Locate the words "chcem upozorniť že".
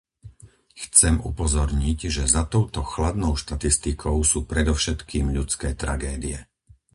0.83-2.23